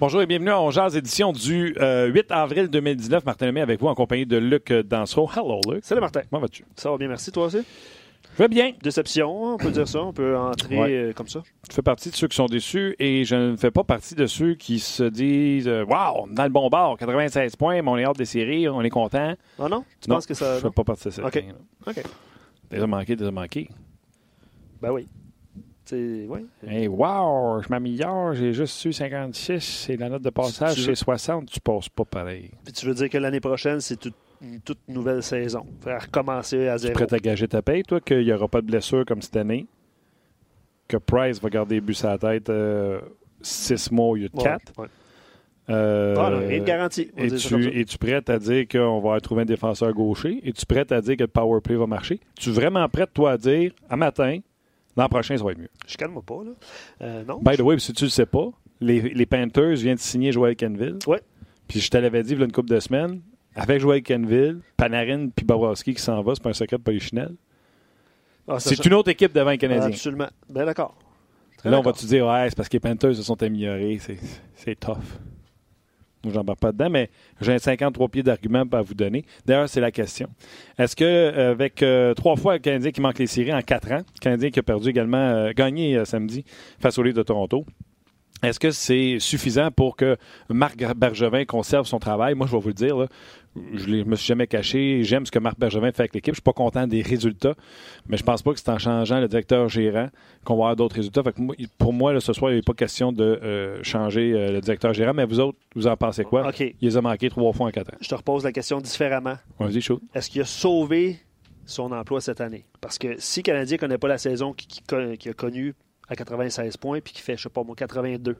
Bonjour 0.00 0.22
et 0.22 0.26
bienvenue 0.26 0.50
à 0.50 0.60
Ongeaz, 0.60 0.96
édition 0.96 1.30
du 1.32 1.74
8 1.78 2.30
avril 2.30 2.68
2019. 2.68 3.24
Martin 3.24 3.46
Lemay 3.46 3.60
avec 3.60 3.80
vous 3.80 3.86
en 3.88 3.94
compagnie 3.94 4.24
de 4.26 4.38
Luc 4.38 4.72
Dansereau. 4.72 5.28
Hello, 5.36 5.60
Luc. 5.70 5.84
Salut, 5.84 6.00
Martin. 6.00 6.22
Comment 6.30 6.40
vas-tu? 6.42 6.64
Ça 6.74 6.90
va 6.90 6.96
bien, 6.96 7.08
merci. 7.08 7.30
Toi 7.30 7.46
aussi? 7.46 7.58
Je 8.34 8.38
vais 8.42 8.48
bien. 8.48 8.72
Déception, 8.82 9.54
on 9.54 9.56
peut 9.58 9.70
dire 9.70 9.86
ça. 9.86 10.00
On 10.02 10.12
peut 10.12 10.36
entrer 10.38 10.78
Ouais. 10.78 10.92
euh, 10.92 11.12
comme 11.12 11.28
ça. 11.28 11.42
Je 11.68 11.74
fais 11.74 11.82
partie 11.82 12.10
de 12.10 12.16
ceux 12.16 12.28
qui 12.28 12.36
sont 12.36 12.46
déçus 12.46 12.96
et 12.98 13.24
je 13.24 13.34
ne 13.34 13.56
fais 13.56 13.70
pas 13.70 13.84
partie 13.84 14.14
de 14.14 14.26
ceux 14.26 14.54
qui 14.54 14.78
se 14.78 15.02
disent 15.02 15.68
euh, 15.68 15.84
Waouh, 15.84 16.22
on 16.24 16.30
est 16.30 16.34
dans 16.34 16.44
le 16.44 16.48
bon 16.48 16.68
bord, 16.70 16.96
96 16.96 17.56
points, 17.56 17.82
mais 17.82 17.90
on 17.90 17.98
est 17.98 18.04
hâte 18.04 18.16
des 18.16 18.24
séries, 18.24 18.68
on 18.68 18.80
est 18.82 18.88
content. 18.90 19.34
Ah 19.58 19.68
non? 19.68 19.84
Tu 20.00 20.08
Non, 20.08 20.16
penses 20.16 20.26
que 20.26 20.34
ça. 20.34 20.52
Je 20.52 20.54
ne 20.56 20.60
fais 20.60 20.66
non? 20.68 20.72
pas 20.72 20.84
partie 20.84 21.04
de 21.04 21.10
ça. 21.10 21.26
OK. 21.26 21.44
OK. 21.86 22.02
Déjà 22.70 22.86
manqué, 22.86 23.16
déjà 23.16 23.30
manqué. 23.30 23.68
Ben 24.80 24.92
oui. 24.92 25.08
Oui. 25.96 26.46
Hey, 26.66 26.88
wow, 26.88 27.60
je 27.62 27.68
m'améliore, 27.68 28.34
j'ai 28.34 28.52
juste 28.52 28.84
eu 28.84 28.92
56, 28.92 29.60
c'est 29.86 29.96
la 29.96 30.08
note 30.08 30.22
de 30.22 30.30
passage, 30.30 30.74
Tu- 30.76 30.82
c'est 30.82 30.94
60, 30.94 31.46
tu 31.50 31.60
passes 31.60 31.88
pas 31.88 32.04
pareil. 32.04 32.50
Puis 32.64 32.72
tu 32.72 32.86
veux 32.86 32.94
dire 32.94 33.08
que 33.08 33.18
l'année 33.18 33.40
prochaine, 33.40 33.80
c'est 33.80 33.96
tout- 33.96 34.12
une 34.42 34.60
toute 34.60 34.78
nouvelle 34.88 35.22
saison. 35.22 35.66
Faire 35.82 36.02
recommencer 36.02 36.68
à 36.68 36.76
Tu 36.76 36.84
es 36.84 36.88
zéro. 36.88 36.94
prêt 36.94 37.12
à 37.14 37.18
gager 37.18 37.46
ta 37.48 37.60
paye, 37.62 37.82
toi, 37.82 38.00
qu'il 38.00 38.24
n'y 38.24 38.32
aura 38.32 38.48
pas 38.48 38.60
de 38.62 38.66
blessure 38.66 39.04
comme 39.06 39.20
cette 39.22 39.36
année? 39.36 39.66
Que 40.88 40.96
Price 40.96 41.40
va 41.40 41.48
garder 41.50 41.80
buts 41.80 41.94
à 42.02 42.16
la 42.16 42.18
tête 42.18 42.50
6 43.42 43.90
mois 43.92 44.06
au 44.06 44.14
lieu 44.16 44.28
de 44.28 44.36
Ouais, 44.36 44.42
4? 44.42 44.72
ouais. 44.78 44.86
Euh, 45.68 46.16
Ah, 46.18 46.30
non, 46.30 46.38
rien 46.48 46.58
de 46.58 46.64
garanti. 46.64 47.10
On 47.16 47.20
va 47.22 47.28
dire 47.28 47.38
ça 47.38 47.48
comme 47.50 47.62
ça. 47.62 47.68
Es-tu 47.68 47.94
es 47.94 47.98
prête 47.98 48.28
à 48.28 48.38
dire 48.40 48.66
qu'on 48.66 48.98
va 49.00 49.20
trouver 49.20 49.42
un 49.42 49.44
défenseur 49.44 49.92
gaucher? 49.92 50.40
Es-tu 50.44 50.66
prête 50.66 50.90
à 50.90 51.00
dire 51.00 51.16
que 51.16 51.22
le 51.22 51.28
power 51.28 51.60
play 51.60 51.76
va 51.76 51.86
marcher? 51.86 52.14
Es-tu 52.36 52.50
vraiment 52.50 52.88
prête, 52.88 53.10
toi, 53.14 53.32
à 53.32 53.36
dire, 53.38 53.70
à 53.88 53.96
matin, 53.96 54.38
l'an 54.96 55.08
prochain, 55.08 55.36
ça 55.36 55.44
va 55.44 55.52
être 55.52 55.58
mieux? 55.58 55.70
Je 55.86 55.96
calme 55.96 56.20
pas, 56.22 56.42
là. 56.44 56.50
Euh, 57.02 57.24
non. 57.24 57.38
By 57.42 57.56
the 57.56 57.60
way, 57.60 57.78
si 57.78 57.92
tu 57.92 58.04
le 58.04 58.10
sais 58.10 58.26
pas, 58.26 58.48
les, 58.80 59.00
les 59.00 59.26
Panthers 59.26 59.74
viennent 59.76 59.96
de 59.96 60.00
signer 60.00 60.32
Joel 60.32 60.56
Kenville. 60.56 60.98
Ouais. 61.06 61.20
Puis 61.68 61.80
je 61.80 61.90
te 61.90 61.96
l'avais 61.98 62.22
dit 62.22 62.32
il 62.32 62.38
y 62.38 62.42
a 62.42 62.44
une 62.44 62.52
couple 62.52 62.70
de 62.70 62.80
semaines, 62.80 63.20
avec 63.54 63.80
Joel 63.80 64.02
Kenville, 64.02 64.60
Panarin 64.76 65.28
puis 65.34 65.44
Bobrovski 65.46 65.94
qui 65.94 66.02
s'en 66.02 66.20
va, 66.22 66.34
c'est 66.34 66.42
pas 66.42 66.50
un 66.50 66.54
secret 66.54 66.78
de 66.78 66.82
Polichinelle. 66.82 67.34
Ah, 68.48 68.58
C'est 68.58 68.74
ça- 68.74 68.82
une 68.84 68.94
autre 68.94 69.10
équipe 69.10 69.32
devant 69.32 69.50
les 69.50 69.58
Canadiens. 69.58 69.86
Absolument. 69.88 70.28
Ben 70.48 70.64
d'accord. 70.64 70.96
Très 71.58 71.68
Là, 71.70 71.76
on 71.76 71.80
d'accord. 71.80 71.92
va-tu 71.94 72.06
dire, 72.06 72.26
ouais, 72.26 72.46
c'est 72.48 72.56
parce 72.56 72.68
que 72.68 72.74
les 72.76 72.80
Panthers 72.80 73.14
se 73.14 73.22
sont 73.22 73.40
améliorés. 73.42 73.98
C'est- 74.00 74.18
C'est 74.56 74.78
tough. 74.80 74.96
Moi, 76.24 76.44
parle 76.44 76.56
pas 76.58 76.72
dedans, 76.72 76.90
mais 76.90 77.08
j'ai 77.40 77.54
un 77.54 77.58
53 77.58 78.08
pieds 78.08 78.22
d'arguments 78.22 78.64
à 78.72 78.82
vous 78.82 78.94
donner. 78.94 79.24
D'ailleurs, 79.46 79.68
c'est 79.68 79.80
la 79.80 79.90
question. 79.90 80.28
Est-ce 80.78 80.94
que, 80.94 81.04
euh, 81.04 81.52
avec 81.52 81.82
euh, 81.82 82.12
trois 82.12 82.36
fois 82.36 82.54
le 82.54 82.58
Canadien 82.58 82.90
qui 82.90 83.00
manque 83.00 83.18
les 83.18 83.26
séries 83.26 83.54
en 83.54 83.62
quatre 83.62 83.90
ans, 83.90 84.02
le 84.14 84.20
Canadien 84.20 84.50
qui 84.50 84.58
a 84.58 84.62
perdu 84.62 84.90
également, 84.90 85.16
euh, 85.16 85.52
gagné 85.56 86.04
samedi 86.04 86.44
face 86.78 86.98
au 86.98 87.02
Leafs 87.02 87.14
de 87.14 87.22
Toronto, 87.22 87.64
est-ce 88.42 88.58
que 88.58 88.70
c'est 88.70 89.18
suffisant 89.18 89.70
pour 89.70 89.96
que 89.96 90.16
Marc 90.48 90.76
Bergevin 90.96 91.44
conserve 91.44 91.86
son 91.86 91.98
travail? 91.98 92.34
Moi, 92.34 92.46
je 92.46 92.52
vais 92.52 92.60
vous 92.60 92.68
le 92.68 92.74
dire, 92.74 92.96
là, 92.96 93.06
je 93.74 93.90
ne 93.90 94.04
me 94.04 94.16
suis 94.16 94.26
jamais 94.26 94.46
caché. 94.46 95.02
J'aime 95.02 95.26
ce 95.26 95.30
que 95.30 95.38
Marc 95.38 95.58
Bergevin 95.58 95.90
fait 95.92 96.02
avec 96.02 96.14
l'équipe. 96.14 96.34
Je 96.34 96.36
suis 96.36 96.42
pas 96.42 96.52
content 96.52 96.86
des 96.86 97.02
résultats, 97.02 97.54
mais 98.08 98.16
je 98.16 98.22
pense 98.22 98.42
pas 98.42 98.52
que 98.52 98.58
c'est 98.60 98.70
en 98.70 98.78
changeant 98.78 99.20
le 99.20 99.28
directeur 99.28 99.68
gérant 99.68 100.08
qu'on 100.44 100.54
va 100.54 100.62
avoir 100.62 100.76
d'autres 100.76 100.96
résultats. 100.96 101.22
Fait 101.22 101.32
que 101.32 101.40
moi, 101.40 101.54
pour 101.76 101.92
moi, 101.92 102.12
là, 102.12 102.20
ce 102.20 102.32
soir, 102.32 102.52
il 102.52 102.56
n'est 102.56 102.62
pas 102.62 102.74
question 102.74 103.12
de 103.12 103.24
euh, 103.24 103.82
changer 103.82 104.32
euh, 104.32 104.52
le 104.52 104.60
directeur 104.60 104.94
gérant. 104.94 105.14
Mais 105.14 105.26
vous 105.26 105.40
autres, 105.40 105.58
vous 105.74 105.86
en 105.86 105.96
pensez 105.96 106.24
quoi? 106.24 106.50
Il 106.58 106.74
les 106.80 106.96
a 106.96 107.02
manqués 107.02 107.28
trois 107.28 107.52
fois 107.52 107.66
en 107.66 107.70
quatre 107.70 107.92
ans. 107.92 107.98
Je 108.00 108.08
te 108.08 108.14
repose 108.14 108.44
la 108.44 108.52
question 108.52 108.80
différemment. 108.80 109.36
Vas-y, 109.58 109.80
chaud. 109.80 110.00
Est-ce 110.14 110.30
qu'il 110.30 110.40
a 110.42 110.46
sauvé 110.46 111.18
son 111.66 111.92
emploi 111.92 112.20
cette 112.20 112.40
année? 112.40 112.64
Parce 112.80 112.98
que 112.98 113.16
si 113.18 113.40
le 113.40 113.44
Canadien 113.44 113.76
ne 113.76 113.80
connaît 113.80 113.98
pas 113.98 114.08
la 114.08 114.18
saison 114.18 114.54
qu'il 114.54 114.82
a 115.30 115.34
connue 115.34 115.74
à 116.10 116.16
96 116.16 116.76
points 116.76 117.00
puis 117.00 117.12
qu'il 117.14 117.22
fait, 117.22 117.36
je 117.38 117.44
sais 117.44 117.48
pas 117.48 117.62
moi, 117.62 117.74
82, 117.76 118.36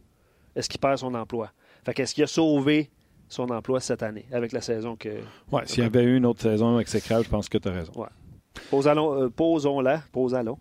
est-ce 0.57 0.69
qu'il 0.69 0.81
perd 0.81 0.99
son 0.99 1.15
emploi? 1.15 1.51
Fait 1.87 1.95
qu'est-ce 1.95 2.15
qu'il 2.15 2.25
a 2.25 2.27
sauvé 2.27 2.91
son 3.29 3.49
emploi 3.51 3.81
cette 3.81 4.03
année 4.03 4.27
avec 4.33 4.53
la 4.53 4.61
saison 4.61 4.97
que. 4.97 5.09
Ouais, 5.53 5.63
s'il 5.65 5.85
y 5.85 5.87
avait 5.87 6.03
eu 6.03 6.17
une 6.17 6.27
autre 6.27 6.43
saison 6.43 6.79
exécrable, 6.81 7.25
je 7.25 7.31
pense 7.31 7.49
que 7.49 7.57
tu 7.59 7.69
as 7.69 7.73
raison. 7.73 7.93
Posons-la, 8.71 9.01
euh, 9.01 9.29
posons-la, 9.31 10.03
posons-la. 10.13 10.53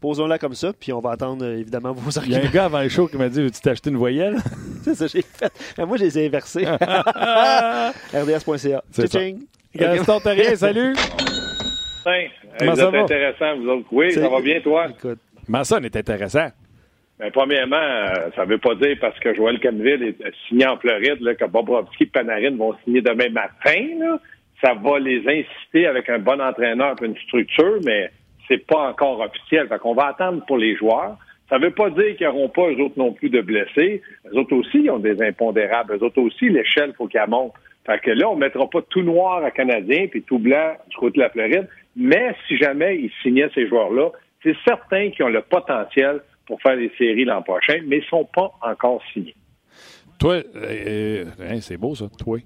Posons-la 0.00 0.38
comme 0.38 0.54
ça, 0.54 0.72
puis 0.72 0.92
on 0.94 1.00
va 1.00 1.10
attendre 1.12 1.44
euh, 1.44 1.58
évidemment 1.58 1.92
vos 1.94 2.10
Il 2.10 2.30
y 2.30 2.34
a 2.34 2.36
arguments. 2.38 2.50
un 2.50 2.52
gars 2.54 2.64
avant 2.66 2.80
le 2.82 2.88
show 2.88 3.06
qui 3.06 3.16
m'a 3.16 3.28
dit 3.28 3.42
Veux-tu 3.42 3.60
t'acheter 3.60 3.90
une 3.90 3.96
voyelle? 3.96 4.36
C'est 4.82 4.94
ça 4.94 5.06
que 5.06 5.12
j'ai 5.12 5.22
fait. 5.22 5.52
Mais 5.76 5.84
moi, 5.86 5.96
je 5.98 6.04
les 6.04 6.18
ai 6.18 6.26
inversés. 6.26 6.64
RDS.ca. 8.14 8.82
Tching! 8.92 9.40
Gaston 9.74 10.20
Terrien, 10.20 10.56
salut 10.56 10.94
Hey, 12.06 12.30
Comment 12.58 12.72
vous 12.72 12.76
ça 12.78 12.86
êtes 12.86 12.92
va? 12.92 13.00
intéressant, 13.02 13.58
vous 13.58 13.68
autres. 13.68 13.86
Oui, 13.92 14.10
C'est- 14.10 14.20
ça 14.22 14.28
va 14.28 14.40
bien, 14.40 14.60
toi? 14.62 14.88
Écoute, 14.88 15.18
Mais 15.50 15.64
ça, 15.64 15.78
est 15.78 15.96
intéressant. 15.96 16.46
Ben, 17.18 17.32
premièrement, 17.32 17.76
euh, 17.76 18.30
ça 18.36 18.44
veut 18.44 18.58
pas 18.58 18.76
dire 18.76 18.96
parce 19.00 19.18
que 19.18 19.34
Joël 19.34 19.58
Canville 19.58 20.02
est 20.04 20.24
euh, 20.24 20.30
signé 20.48 20.64
en 20.66 20.76
Floride 20.76 21.18
que 21.36 21.44
Bobrovski 21.44 22.04
et 22.04 22.06
Panarin 22.06 22.56
vont 22.56 22.74
signer 22.84 23.02
demain 23.02 23.30
matin. 23.30 24.18
Ça 24.62 24.74
va 24.74 25.00
les 25.00 25.18
inciter 25.26 25.88
avec 25.88 26.08
un 26.08 26.20
bon 26.20 26.40
entraîneur 26.40 26.94
et 27.02 27.04
une 27.04 27.16
structure, 27.16 27.80
mais 27.84 28.12
c'est 28.46 28.64
pas 28.64 28.90
encore 28.90 29.20
officiel. 29.20 29.66
Fait 29.66 29.78
qu'on 29.80 29.94
va 29.94 30.06
attendre 30.06 30.46
pour 30.46 30.56
les 30.56 30.76
joueurs. 30.76 31.18
Ça 31.48 31.58
veut 31.58 31.72
pas 31.72 31.90
dire 31.90 32.16
qu'ils 32.16 32.28
n'auront 32.28 32.48
pas, 32.48 32.70
eux 32.70 32.80
autres 32.80 32.96
non 32.96 33.12
plus, 33.12 33.28
de 33.28 33.40
blessés. 33.40 34.02
Eux 34.32 34.38
autres 34.38 34.54
aussi, 34.54 34.78
ils 34.84 34.90
ont 34.90 35.00
des 35.00 35.20
impondérables. 35.20 35.96
Eux 35.96 36.04
autres 36.04 36.20
aussi, 36.22 36.48
l'échelle, 36.48 36.94
faut 36.96 37.08
qu'elle 37.08 37.28
monte. 37.28 37.54
Fait 37.86 37.98
que 37.98 38.12
là, 38.12 38.30
on 38.30 38.36
mettra 38.36 38.70
pas 38.70 38.82
tout 38.88 39.02
noir 39.02 39.44
à 39.44 39.50
Canadien 39.50 40.06
puis 40.08 40.22
tout 40.22 40.38
blanc 40.38 40.76
du 40.88 40.96
côté 40.96 41.16
de 41.16 41.24
la 41.24 41.30
Floride. 41.30 41.68
Mais 41.96 42.36
si 42.46 42.56
jamais 42.56 42.98
ils 42.98 43.10
signaient 43.22 43.50
ces 43.52 43.66
joueurs-là, 43.66 44.12
c'est 44.42 44.56
certain 44.66 45.10
qu'ils 45.10 45.24
ont 45.24 45.28
le 45.28 45.42
potentiel 45.42 46.20
pour 46.46 46.60
faire 46.62 46.76
les 46.76 46.90
séries 46.98 47.24
l'an 47.24 47.42
prochain, 47.42 47.78
mais 47.86 47.98
ils 47.98 48.04
sont 48.04 48.24
pas 48.34 48.50
encore 48.62 49.00
signés. 49.12 49.34
Toi, 50.18 50.34
euh, 50.34 50.44
euh, 50.56 51.24
hein, 51.48 51.60
c'est 51.60 51.76
beau 51.76 51.94
ça, 51.94 52.06
toi. 52.18 52.38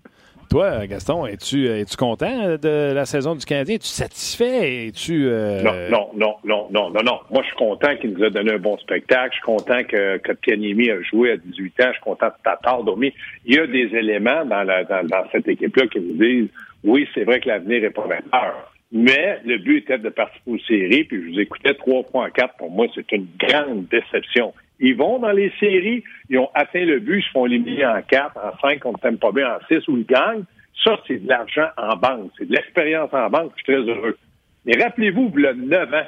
Toi, 0.50 0.86
Gaston, 0.86 1.26
es-tu 1.26 1.66
es 1.66 1.84
content 1.98 2.56
de 2.62 2.92
la 2.94 3.06
saison 3.06 3.34
du 3.34 3.44
Canadien? 3.44 3.76
Es-tu 3.76 3.88
satisfait? 3.88 4.86
Es-tu. 4.86 5.26
euh, 5.26 5.62
Non, 5.62 5.72
non, 5.90 6.10
non, 6.14 6.36
non, 6.44 6.68
non, 6.70 6.90
non, 6.90 7.02
non. 7.02 7.18
Moi, 7.30 7.42
je 7.42 7.48
suis 7.48 7.56
content 7.56 7.96
qu'il 7.96 8.12
nous 8.12 8.22
a 8.22 8.30
donné 8.30 8.52
un 8.52 8.58
bon 8.58 8.76
spectacle. 8.78 9.30
Je 9.32 9.36
suis 9.38 9.42
content 9.44 9.82
que, 9.84 10.18
que 10.18 10.32
Pianimi 10.32 10.90
a 10.90 11.00
joué 11.02 11.32
à 11.32 11.36
18 11.38 11.80
ans. 11.80 11.86
Je 11.88 11.92
suis 11.94 12.00
content 12.02 12.26
de 12.26 12.32
Tatar 12.44 12.84
Domi. 12.84 13.12
Il 13.46 13.56
y 13.56 13.58
a 13.58 13.66
des 13.66 13.88
éléments 13.96 14.44
dans, 14.44 14.62
la, 14.62 14.84
dans, 14.84 15.04
dans 15.04 15.24
cette 15.32 15.48
équipe-là 15.48 15.86
qui 15.88 15.98
nous 16.00 16.14
disent 16.22 16.50
oui, 16.84 17.08
c'est 17.14 17.24
vrai 17.24 17.40
que 17.40 17.48
l'avenir 17.48 17.82
est 17.82 17.90
prometteur. 17.90 18.72
Mais 18.96 19.40
le 19.44 19.58
but 19.58 19.78
était 19.78 19.98
de 19.98 20.08
participer 20.08 20.52
aux 20.52 20.58
séries, 20.60 21.02
puis 21.02 21.20
je 21.20 21.30
vous 21.32 21.40
écoutais 21.40 21.74
trois 21.74 22.04
fois 22.04 22.26
en 22.26 22.30
quatre. 22.30 22.54
Pour 22.58 22.70
moi, 22.70 22.86
c'est 22.94 23.10
une 23.10 23.26
grande 23.36 23.88
déception. 23.88 24.54
Ils 24.78 24.94
vont 24.94 25.18
dans 25.18 25.32
les 25.32 25.52
séries, 25.58 26.04
ils 26.30 26.38
ont 26.38 26.48
atteint 26.54 26.84
le 26.84 27.00
but, 27.00 27.18
ils 27.18 27.24
se 27.24 27.30
font 27.30 27.46
éliminer 27.46 27.84
en 27.84 28.00
quatre, 28.02 28.36
en 28.36 28.56
cinq, 28.60 28.86
on 28.86 28.92
ne 28.92 28.98
t'aime 28.98 29.18
pas 29.18 29.32
bien, 29.32 29.48
en 29.48 29.58
six, 29.66 29.86
ou 29.88 29.98
ils 29.98 30.06
gagnent. 30.06 30.44
Ça, 30.84 30.96
c'est 31.08 31.24
de 31.24 31.28
l'argent 31.28 31.66
en 31.76 31.96
banque. 31.96 32.30
C'est 32.38 32.48
de 32.48 32.52
l'expérience 32.52 33.12
en 33.12 33.28
banque. 33.30 33.52
Je 33.56 33.64
suis 33.64 33.72
très 33.72 33.90
heureux. 33.90 34.16
Mais 34.64 34.80
rappelez-vous, 34.80 35.32
a 35.44 35.54
9 35.54 35.94
ans, 35.94 36.06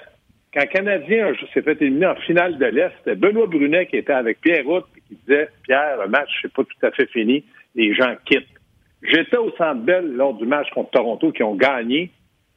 quand 0.54 0.60
le 0.62 0.66
Canadien 0.68 1.32
s'est 1.52 1.62
fait 1.62 1.82
éliminer 1.82 2.06
en 2.06 2.14
finale 2.14 2.56
de 2.56 2.66
l'Est, 2.66 2.92
c'était 2.98 3.16
Benoît 3.16 3.48
Brunet 3.48 3.86
qui 3.86 3.96
était 3.96 4.12
avec 4.12 4.40
Pierre 4.40 4.64
Route 4.64 4.86
et 4.96 5.00
qui 5.08 5.18
disait 5.26 5.48
Pierre, 5.64 5.98
le 6.04 6.08
match, 6.08 6.30
c'est 6.40 6.52
pas 6.52 6.62
tout 6.62 6.86
à 6.86 6.92
fait 6.92 7.10
fini, 7.10 7.44
les 7.74 7.94
gens 7.94 8.14
quittent. 8.24 8.46
J'étais 9.02 9.36
au 9.36 9.50
Centre 9.52 9.82
Bell 9.82 10.12
lors 10.14 10.34
du 10.34 10.46
match 10.46 10.70
contre 10.70 10.90
Toronto 10.90 11.32
qui 11.32 11.42
ont 11.42 11.56
gagné, 11.56 12.10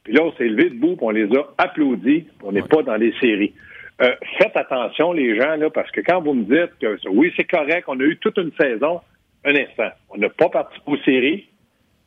puis 0.04 0.14
là, 0.14 0.22
on 0.22 0.32
s'est 0.32 0.48
levé 0.48 0.70
debout, 0.70 0.96
puis 0.96 1.06
on 1.06 1.10
les 1.10 1.28
a 1.36 1.46
applaudis, 1.58 2.26
on 2.42 2.52
n'est 2.52 2.62
pas 2.62 2.82
dans 2.82 2.96
les 2.96 3.12
séries. 3.20 3.54
Euh, 4.00 4.14
faites 4.38 4.56
attention, 4.56 5.12
les 5.12 5.38
gens, 5.38 5.56
là, 5.56 5.68
parce 5.68 5.90
que 5.90 6.00
quand 6.00 6.22
vous 6.22 6.32
me 6.32 6.44
dites 6.44 6.78
que 6.80 6.96
oui, 7.08 7.32
c'est 7.36 7.44
correct, 7.44 7.84
on 7.86 8.00
a 8.00 8.04
eu 8.04 8.16
toute 8.16 8.38
une 8.38 8.52
saison, 8.58 9.00
un 9.44 9.54
instant, 9.54 9.90
on 10.08 10.18
n'a 10.18 10.30
pas 10.30 10.48
participé 10.48 10.90
aux 10.90 10.96
séries. 10.98 11.46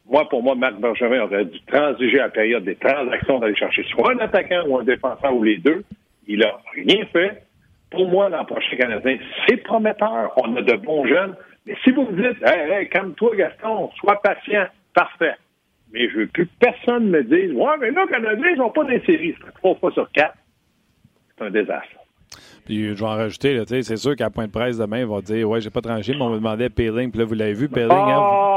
Moi, 0.09 0.27
pour 0.27 0.43
moi, 0.43 0.55
Marc 0.55 0.75
Bergevin 0.79 1.21
aurait 1.21 1.45
dû 1.45 1.59
transiger 1.61 2.19
à 2.19 2.23
la 2.23 2.29
période 2.29 2.63
des 2.63 2.75
transactions 2.75 3.39
d'aller 3.39 3.55
chercher 3.55 3.83
soit 3.83 4.13
un 4.13 4.19
attaquant 4.19 4.63
ou 4.67 4.79
un 4.79 4.83
défenseur 4.83 5.33
ou 5.35 5.43
les 5.43 5.57
deux. 5.57 5.83
Il 6.27 6.43
a 6.43 6.59
rien 6.73 7.05
fait. 7.13 7.43
Pour 7.89 8.09
moi, 8.09 8.27
l'an 8.27 8.43
prochain 8.43 8.75
Canadien, 8.75 9.17
c'est 9.47 9.57
prometteur. 9.57 10.33
On 10.37 10.55
a 10.55 10.61
de 10.61 10.75
bons 10.77 11.05
jeunes. 11.05 11.35
Mais 11.65 11.75
si 11.83 11.91
vous 11.91 12.05
me 12.05 12.21
dites, 12.21 12.41
hey, 12.43 12.71
hey, 12.71 12.89
calme-toi, 12.89 13.35
Gaston, 13.35 13.91
sois 13.95 14.19
patient, 14.21 14.65
parfait. 14.93 15.35
Mais 15.93 16.09
je 16.09 16.17
veux 16.17 16.27
plus 16.27 16.47
que 16.47 16.51
personne 16.59 17.07
me 17.09 17.23
dise, 17.23 17.53
ouais, 17.53 17.77
mais 17.79 17.91
là, 17.91 18.05
les 18.05 18.11
Canadiens, 18.11 18.49
ils 18.51 18.57
sont 18.57 18.71
pas 18.71 18.83
les 18.83 18.99
séries. 19.05 19.33
Fait 19.33 19.51
trois 19.55 19.75
fois 19.75 19.91
sur 19.91 20.09
quatre. 20.11 20.35
C'est 21.37 21.45
un 21.45 21.51
désastre. 21.51 21.87
Puis 22.65 22.87
je 22.87 22.93
vais 22.93 23.03
en 23.03 23.15
rajouter, 23.15 23.61
c'est 23.67 23.97
sûr 23.97 24.15
qu'à 24.15 24.29
point 24.29 24.47
de 24.47 24.51
presse 24.51 24.77
demain, 24.77 24.99
il 25.01 25.05
va 25.05 25.21
dire 25.21 25.47
Ouais, 25.49 25.59
j'ai 25.61 25.69
pas 25.69 25.81
tranché, 25.81 26.13
mais 26.15 26.21
on 26.21 26.29
me 26.29 26.35
demandait 26.37 26.69
Péling, 26.69 27.11
puis 27.11 27.19
là, 27.19 27.25
vous 27.25 27.33
l'avez 27.35 27.53
vu, 27.53 27.67
Péling. 27.69 27.91
hein, 27.91 28.17
Ah, 28.17 28.49